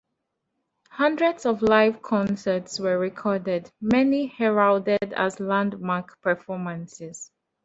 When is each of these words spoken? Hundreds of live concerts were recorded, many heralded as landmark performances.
Hundreds 0.89 1.45
of 1.45 1.61
live 1.61 2.01
concerts 2.01 2.79
were 2.79 2.97
recorded, 2.97 3.71
many 3.81 4.25
heralded 4.25 5.13
as 5.13 5.39
landmark 5.39 6.19
performances. 6.21 7.29